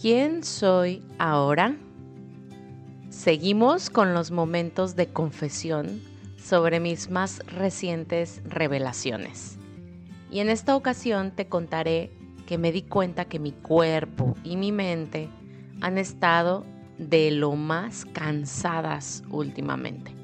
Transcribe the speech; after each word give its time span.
¿Quién 0.00 0.44
soy 0.44 1.02
ahora? 1.18 1.76
Seguimos 3.10 3.90
con 3.90 4.14
los 4.14 4.30
momentos 4.30 4.96
de 4.96 5.08
confesión 5.08 6.00
sobre 6.42 6.80
mis 6.80 7.10
más 7.10 7.40
recientes 7.48 8.40
revelaciones. 8.46 9.58
Y 10.30 10.38
en 10.38 10.48
esta 10.48 10.74
ocasión 10.74 11.32
te 11.32 11.48
contaré 11.48 12.12
que 12.46 12.56
me 12.56 12.72
di 12.72 12.80
cuenta 12.80 13.26
que 13.26 13.38
mi 13.38 13.52
cuerpo 13.52 14.38
y 14.42 14.56
mi 14.56 14.72
mente 14.72 15.28
han 15.82 15.98
estado 15.98 16.64
de 16.96 17.30
lo 17.30 17.54
más 17.54 18.06
cansadas 18.06 19.22
últimamente. 19.28 20.14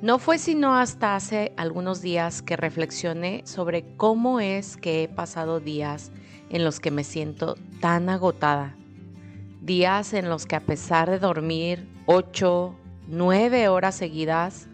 No 0.00 0.18
fue 0.18 0.38
sino 0.38 0.76
hasta 0.76 1.14
hace 1.14 1.52
algunos 1.58 2.00
días 2.00 2.40
que 2.40 2.56
reflexioné 2.56 3.42
sobre 3.44 3.84
cómo 3.98 4.40
es 4.40 4.78
que 4.78 5.02
he 5.02 5.08
pasado 5.08 5.60
días 5.60 6.10
en 6.50 6.64
los 6.64 6.80
que 6.80 6.90
me 6.90 7.04
siento 7.04 7.56
tan 7.80 8.08
agotada. 8.08 8.76
Días 9.62 10.12
en 10.12 10.28
los 10.28 10.46
que 10.46 10.56
a 10.56 10.60
pesar 10.60 11.08
de 11.08 11.18
dormir 11.18 11.88
8, 12.06 12.74
9 13.08 13.68
horas 13.68 13.94
seguidas, 13.94 14.68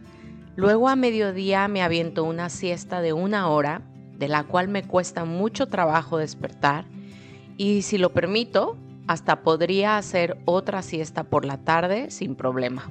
luego 0.57 0.89
a 0.89 0.97
mediodía 0.97 1.69
me 1.69 1.83
aviento 1.83 2.25
una 2.25 2.49
siesta 2.49 3.01
de 3.01 3.13
una 3.13 3.49
hora, 3.49 3.83
de 4.19 4.29
la 4.29 4.45
cual 4.45 4.69
me 4.69 4.83
cuesta 4.83 5.25
mucho 5.25 5.67
trabajo 5.67 6.19
despertar, 6.19 6.87
y 7.59 7.83
si 7.83 7.99
lo 7.99 8.13
permito, 8.13 8.77
hasta 9.07 9.43
podría 9.43 9.99
hacer 9.99 10.39
otra 10.45 10.83
siesta 10.83 11.25
por 11.25 11.45
la 11.45 11.59
tarde 11.59 12.11
sin 12.11 12.35
problema. 12.35 12.91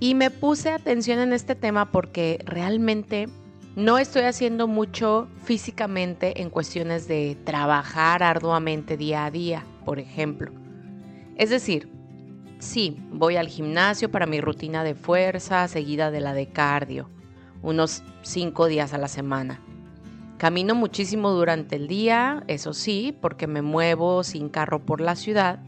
Y 0.00 0.14
me 0.14 0.30
puse 0.30 0.70
atención 0.70 1.18
en 1.20 1.32
este 1.32 1.54
tema 1.54 1.92
porque 1.92 2.42
realmente 2.44 3.28
no 3.76 3.98
estoy 3.98 4.22
haciendo 4.22 4.66
mucho 4.66 5.28
físicamente 5.44 6.42
en 6.42 6.50
cuestiones 6.50 7.08
de 7.08 7.36
trabajar 7.44 8.22
arduamente 8.22 8.96
día 8.96 9.24
a 9.24 9.30
día, 9.30 9.64
por 9.84 9.98
ejemplo. 9.98 10.52
Es 11.36 11.50
decir, 11.50 11.88
sí, 12.58 12.98
voy 13.10 13.36
al 13.36 13.48
gimnasio 13.48 14.10
para 14.10 14.26
mi 14.26 14.40
rutina 14.40 14.84
de 14.84 14.94
fuerza 14.94 15.66
seguida 15.68 16.10
de 16.10 16.20
la 16.20 16.34
de 16.34 16.48
cardio, 16.48 17.08
unos 17.62 18.02
cinco 18.22 18.66
días 18.66 18.92
a 18.92 18.98
la 18.98 19.08
semana. 19.08 19.60
Camino 20.38 20.74
muchísimo 20.74 21.30
durante 21.30 21.76
el 21.76 21.88
día, 21.88 22.42
eso 22.48 22.72
sí, 22.72 23.16
porque 23.20 23.46
me 23.46 23.62
muevo 23.62 24.24
sin 24.24 24.48
carro 24.48 24.84
por 24.84 25.00
la 25.00 25.16
ciudad 25.16 25.60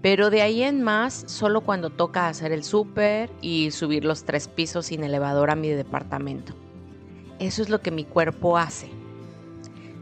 pero 0.00 0.30
de 0.30 0.42
ahí 0.42 0.62
en 0.62 0.82
más, 0.82 1.24
solo 1.26 1.62
cuando 1.62 1.90
toca 1.90 2.28
hacer 2.28 2.52
el 2.52 2.62
súper 2.62 3.30
y 3.40 3.72
subir 3.72 4.04
los 4.04 4.24
tres 4.24 4.46
pisos 4.46 4.86
sin 4.86 5.02
elevador 5.02 5.50
a 5.50 5.56
mi 5.56 5.70
departamento. 5.70 6.54
Eso 7.38 7.62
es 7.62 7.68
lo 7.68 7.80
que 7.80 7.90
mi 7.90 8.04
cuerpo 8.04 8.58
hace. 8.58 8.90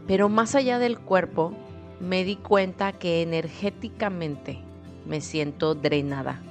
Pero 0.07 0.29
más 0.29 0.55
allá 0.55 0.79
del 0.79 0.99
cuerpo, 0.99 1.53
me 1.99 2.23
di 2.23 2.35
cuenta 2.35 2.93
que 2.93 3.21
energéticamente 3.21 4.59
me 5.05 5.21
siento 5.21 5.75
drenada. 5.75 6.41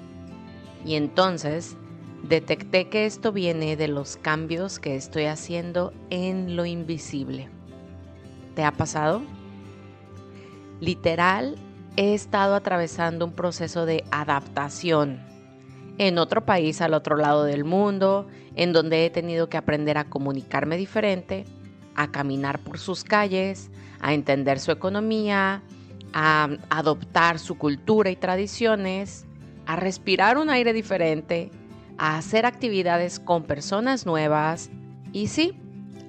Y 0.84 0.94
entonces 0.94 1.76
detecté 2.22 2.88
que 2.88 3.06
esto 3.06 3.32
viene 3.32 3.76
de 3.76 3.88
los 3.88 4.16
cambios 4.16 4.78
que 4.78 4.96
estoy 4.96 5.24
haciendo 5.24 5.92
en 6.10 6.56
lo 6.56 6.64
invisible. 6.66 7.48
¿Te 8.54 8.64
ha 8.64 8.72
pasado? 8.72 9.22
Literal, 10.80 11.56
he 11.96 12.14
estado 12.14 12.54
atravesando 12.54 13.24
un 13.24 13.32
proceso 13.32 13.86
de 13.86 14.04
adaptación 14.10 15.20
en 15.98 16.18
otro 16.18 16.44
país 16.44 16.80
al 16.80 16.94
otro 16.94 17.16
lado 17.16 17.44
del 17.44 17.64
mundo, 17.64 18.26
en 18.54 18.72
donde 18.72 19.06
he 19.06 19.10
tenido 19.10 19.48
que 19.48 19.56
aprender 19.56 19.98
a 19.98 20.04
comunicarme 20.04 20.76
diferente, 20.76 21.44
a 21.94 22.10
caminar 22.10 22.58
por 22.58 22.78
sus 22.78 23.04
calles, 23.04 23.70
a 24.00 24.12
entender 24.12 24.58
su 24.58 24.70
economía, 24.70 25.62
a 26.12 26.48
adoptar 26.70 27.38
su 27.38 27.56
cultura 27.56 28.10
y 28.10 28.16
tradiciones, 28.16 29.26
a 29.66 29.76
respirar 29.76 30.38
un 30.38 30.50
aire 30.50 30.72
diferente, 30.72 31.50
a 31.98 32.18
hacer 32.18 32.46
actividades 32.46 33.18
con 33.18 33.44
personas 33.44 34.06
nuevas 34.06 34.70
y 35.12 35.28
sí, 35.28 35.58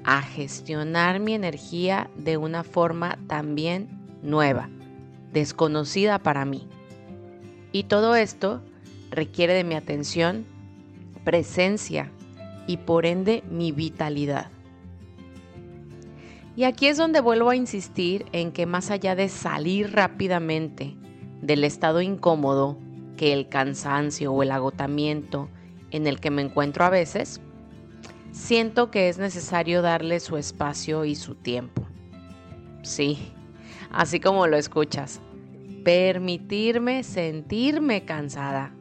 a 0.03 0.21
gestionar 0.21 1.19
mi 1.19 1.33
energía 1.33 2.09
de 2.17 2.37
una 2.37 2.63
forma 2.63 3.17
también 3.27 3.87
nueva 4.21 4.69
desconocida 5.31 6.19
para 6.19 6.45
mí. 6.45 6.67
Y 7.71 7.83
todo 7.83 8.15
esto 8.15 8.61
requiere 9.11 9.53
de 9.53 9.63
mi 9.63 9.75
atención, 9.75 10.45
presencia 11.23 12.11
y 12.67 12.77
por 12.77 13.05
ende 13.05 13.43
mi 13.49 13.71
vitalidad. 13.71 14.49
Y 16.55 16.63
aquí 16.63 16.87
es 16.87 16.97
donde 16.97 17.21
vuelvo 17.21 17.51
a 17.51 17.55
insistir 17.55 18.25
en 18.31 18.51
que 18.51 18.65
más 18.65 18.89
allá 18.89 19.15
de 19.15 19.29
salir 19.29 19.93
rápidamente 19.93 20.95
del 21.41 21.63
estado 21.63 22.01
incómodo 22.01 22.77
que 23.15 23.31
el 23.31 23.47
cansancio 23.47 24.33
o 24.33 24.41
el 24.43 24.51
agotamiento 24.51 25.49
en 25.91 26.07
el 26.07 26.19
que 26.19 26.31
me 26.31 26.41
encuentro 26.41 26.83
a 26.83 26.89
veces, 26.89 27.41
siento 28.31 28.91
que 28.91 29.09
es 29.09 29.17
necesario 29.17 29.81
darle 29.81 30.19
su 30.19 30.37
espacio 30.37 31.05
y 31.05 31.15
su 31.15 31.35
tiempo. 31.35 31.85
Sí, 32.83 33.33
así 33.91 34.19
como 34.19 34.47
lo 34.47 34.57
escuchas. 34.57 35.21
Permitirme 35.83 37.03
sentirme 37.03 38.03
cansada. 38.03 38.73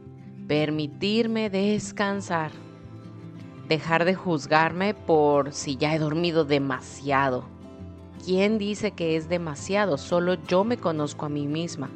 Permitirme 0.49 1.51
descansar. 1.51 2.53
Dejar 3.69 4.05
de 4.05 4.15
juzgarme 4.15 4.95
por 4.95 5.53
si 5.53 5.77
ya 5.77 5.93
he 5.93 5.99
dormido 5.99 6.45
demasiado. 6.45 7.45
¿Quién 8.25 8.57
dice 8.57 8.93
que 8.93 9.17
es 9.17 9.29
demasiado? 9.29 9.99
Solo 9.99 10.35
yo 10.47 10.63
me 10.63 10.77
conozco 10.77 11.27
a 11.27 11.29
mí 11.29 11.49
misma. 11.49 11.91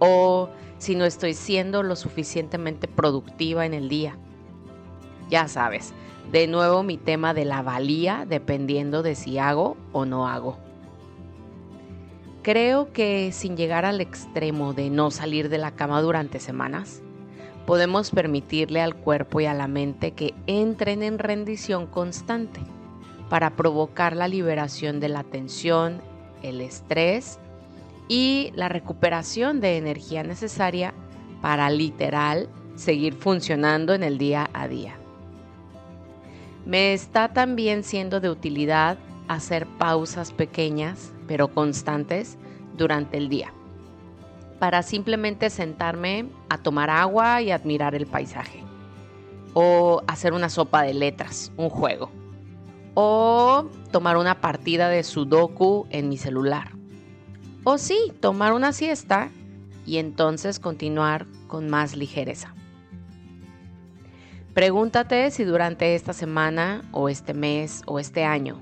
O 0.00 0.48
si 0.78 0.96
no 0.96 1.04
estoy 1.04 1.34
siendo 1.34 1.84
lo 1.84 1.94
suficientemente 1.94 2.88
productiva 2.88 3.64
en 3.64 3.74
el 3.74 3.88
día. 3.88 4.18
Ya 5.30 5.46
sabes, 5.46 5.94
de 6.32 6.48
nuevo 6.48 6.82
mi 6.82 6.96
tema 6.96 7.32
de 7.32 7.44
la 7.44 7.62
valía 7.62 8.26
dependiendo 8.28 9.04
de 9.04 9.14
si 9.14 9.38
hago 9.38 9.76
o 9.92 10.04
no 10.04 10.26
hago. 10.26 10.58
Creo 12.42 12.92
que 12.92 13.30
sin 13.30 13.56
llegar 13.56 13.84
al 13.84 14.00
extremo 14.00 14.74
de 14.74 14.90
no 14.90 15.12
salir 15.12 15.48
de 15.48 15.58
la 15.58 15.70
cama 15.70 16.02
durante 16.02 16.40
semanas, 16.40 17.02
podemos 17.66 18.10
permitirle 18.10 18.80
al 18.80 18.94
cuerpo 18.94 19.40
y 19.40 19.46
a 19.46 19.54
la 19.54 19.68
mente 19.68 20.12
que 20.12 20.34
entren 20.46 21.02
en 21.02 21.18
rendición 21.18 21.86
constante 21.86 22.60
para 23.28 23.50
provocar 23.50 24.16
la 24.16 24.28
liberación 24.28 25.00
de 25.00 25.08
la 25.08 25.24
tensión, 25.24 26.00
el 26.42 26.60
estrés 26.60 27.38
y 28.08 28.52
la 28.54 28.68
recuperación 28.68 29.60
de 29.60 29.78
energía 29.78 30.22
necesaria 30.22 30.92
para 31.40 31.70
literal 31.70 32.48
seguir 32.76 33.14
funcionando 33.14 33.94
en 33.94 34.02
el 34.02 34.18
día 34.18 34.50
a 34.52 34.68
día. 34.68 34.94
Me 36.66 36.92
está 36.92 37.32
también 37.32 37.84
siendo 37.84 38.20
de 38.20 38.30
utilidad 38.30 38.98
hacer 39.28 39.66
pausas 39.66 40.32
pequeñas 40.32 41.12
pero 41.26 41.48
constantes 41.48 42.36
durante 42.76 43.16
el 43.16 43.28
día 43.28 43.52
para 44.62 44.84
simplemente 44.84 45.50
sentarme 45.50 46.26
a 46.48 46.56
tomar 46.56 46.88
agua 46.88 47.42
y 47.42 47.50
admirar 47.50 47.96
el 47.96 48.06
paisaje. 48.06 48.62
O 49.54 50.04
hacer 50.06 50.32
una 50.34 50.48
sopa 50.48 50.84
de 50.84 50.94
letras, 50.94 51.50
un 51.56 51.68
juego. 51.68 52.12
O 52.94 53.68
tomar 53.90 54.16
una 54.16 54.40
partida 54.40 54.88
de 54.88 55.02
sudoku 55.02 55.88
en 55.90 56.08
mi 56.08 56.16
celular. 56.16 56.70
O 57.64 57.76
sí, 57.76 58.12
tomar 58.20 58.52
una 58.52 58.72
siesta 58.72 59.32
y 59.84 59.96
entonces 59.96 60.60
continuar 60.60 61.26
con 61.48 61.68
más 61.68 61.96
ligereza. 61.96 62.54
Pregúntate 64.54 65.32
si 65.32 65.42
durante 65.42 65.96
esta 65.96 66.12
semana 66.12 66.88
o 66.92 67.08
este 67.08 67.34
mes 67.34 67.82
o 67.86 67.98
este 67.98 68.22
año 68.22 68.60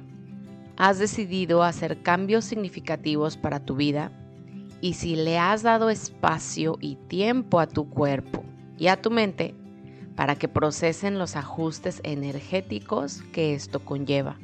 has 0.78 0.98
decidido 0.98 1.62
hacer 1.62 2.00
cambios 2.00 2.46
significativos 2.46 3.36
para 3.36 3.60
tu 3.60 3.76
vida 3.76 4.10
y 4.80 4.94
si 4.94 5.16
le 5.16 5.38
has 5.38 5.62
dado 5.62 5.90
espacio 5.90 6.78
y 6.80 6.96
tiempo 6.96 7.60
a 7.60 7.66
tu 7.66 7.88
cuerpo 7.88 8.44
y 8.78 8.88
a 8.88 9.00
tu 9.00 9.10
mente 9.10 9.54
para 10.16 10.36
que 10.36 10.48
procesen 10.48 11.18
los 11.18 11.36
ajustes 11.36 12.00
energéticos 12.02 13.22
que 13.32 13.54
esto 13.54 13.80
conlleva. 13.80 14.38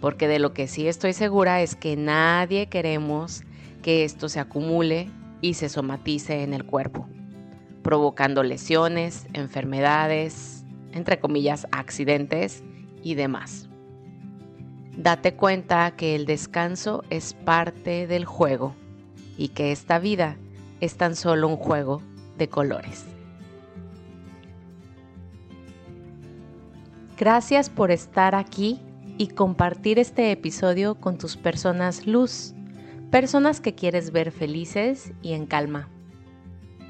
Porque 0.00 0.28
de 0.28 0.38
lo 0.38 0.52
que 0.52 0.68
sí 0.68 0.86
estoy 0.86 1.12
segura 1.12 1.60
es 1.62 1.74
que 1.74 1.96
nadie 1.96 2.68
queremos 2.68 3.42
que 3.82 4.04
esto 4.04 4.28
se 4.28 4.40
acumule 4.40 5.10
y 5.40 5.54
se 5.54 5.68
somatice 5.68 6.42
en 6.42 6.54
el 6.54 6.64
cuerpo, 6.64 7.08
provocando 7.82 8.42
lesiones, 8.42 9.26
enfermedades, 9.32 10.64
entre 10.92 11.18
comillas, 11.18 11.66
accidentes 11.72 12.62
y 13.02 13.14
demás. 13.14 13.68
Date 14.96 15.34
cuenta 15.34 15.92
que 15.92 16.14
el 16.14 16.26
descanso 16.26 17.04
es 17.08 17.34
parte 17.34 18.06
del 18.06 18.24
juego 18.24 18.74
y 19.38 19.48
que 19.48 19.72
esta 19.72 19.98
vida 19.98 20.36
es 20.80 20.96
tan 20.98 21.16
solo 21.16 21.48
un 21.48 21.56
juego 21.56 22.02
de 22.36 22.48
colores. 22.48 23.06
Gracias 27.16 27.70
por 27.70 27.90
estar 27.90 28.34
aquí 28.34 28.78
y 29.16 29.28
compartir 29.28 29.98
este 29.98 30.30
episodio 30.30 30.96
con 30.96 31.16
tus 31.16 31.36
personas 31.36 32.06
luz, 32.06 32.52
personas 33.10 33.60
que 33.60 33.74
quieres 33.74 34.12
ver 34.12 34.30
felices 34.30 35.12
y 35.22 35.32
en 35.32 35.46
calma. 35.46 35.88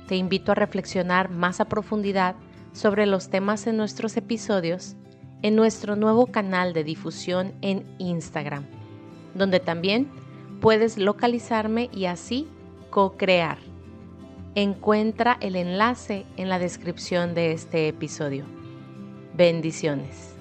Te 0.09 0.17
invito 0.17 0.53
a 0.53 0.57
reflexionar 0.57 1.31
más 1.31 1.61
a 1.61 1.67
profundidad 1.67 2.35
sobre 2.73 3.07
los 3.07 3.29
temas 3.29 3.67
en 3.67 3.77
nuestros 3.77 4.17
episodios 4.17 4.97
en 5.43 5.55
nuestro 5.55 5.97
nuevo 5.97 6.27
canal 6.27 6.73
de 6.73 6.85
difusión 6.85 7.53
en 7.63 7.85
Instagram, 7.99 8.65
donde 9.35 9.61
también 9.61 10.09
puedes 10.61 10.99
localizarme 10.99 11.91
y 11.93 12.07
así 12.07 12.49
co-crear. 12.91 13.59
Encuentra 14.55 15.37
el 15.41 15.57
enlace 15.57 16.27
en 16.37 16.49
la 16.49 16.59
descripción 16.59 17.35
de 17.35 17.53
este 17.53 17.89
episodio. 17.89 18.45
Bendiciones. 19.35 20.38